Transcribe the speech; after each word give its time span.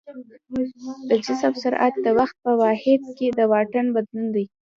د 1.09 1.11
جسم 1.25 1.53
سرعت 1.63 1.93
د 2.05 2.07
وخت 2.19 2.35
په 2.45 2.51
واحد 2.61 3.01
کې 3.17 3.27
د 3.37 3.39
واټن 3.51 3.85
بدلون 3.95 4.25
دی. 4.35 4.45